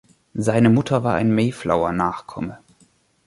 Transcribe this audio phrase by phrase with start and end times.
[0.33, 2.57] Seine Mutter war ein „Mayflower“-Nachkomme.